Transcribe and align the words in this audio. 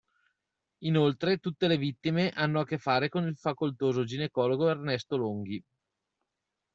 Inoltre 0.79 1.37
tutte 1.37 1.67
le 1.67 1.77
vittime 1.77 2.31
hanno 2.31 2.61
a 2.61 2.65
che 2.65 2.79
fare 2.79 3.07
con 3.07 3.27
il 3.27 3.37
facoltoso 3.37 4.03
ginecologo 4.03 4.67
Ernesto 4.67 5.15
Longhi. 5.15 5.63